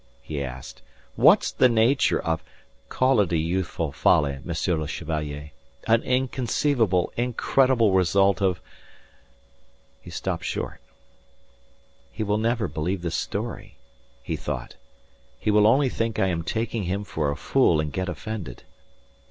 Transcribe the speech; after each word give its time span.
he 0.23 0.43
asked. 0.43 0.81
"What's 1.15 1.51
the 1.51 1.69
nature 1.69 2.19
of..." 2.19 2.43
"Call 2.89 3.21
it 3.21 3.31
a 3.31 3.37
youthful 3.37 3.91
folly, 3.91 4.39
Monsieur 4.43 4.73
le 4.75 4.87
Chevalier. 4.87 5.51
An 5.85 6.01
inconceivable, 6.01 7.13
incredible 7.17 7.91
result 7.91 8.41
of..." 8.41 8.59
He 10.01 10.09
stopped 10.09 10.43
short. 10.43 10.81
"He 12.11 12.23
will 12.23 12.39
never 12.39 12.67
believe 12.67 13.03
the 13.03 13.11
story," 13.11 13.77
he 14.23 14.35
thought. 14.35 14.75
"He 15.37 15.51
will 15.51 15.67
only 15.67 15.87
think 15.87 16.17
I 16.17 16.29
am 16.29 16.41
taking 16.41 16.85
him 16.85 17.03
for 17.03 17.29
a 17.29 17.37
fool 17.37 17.79
and 17.79 17.93
get 17.93 18.09
offended." 18.09 18.63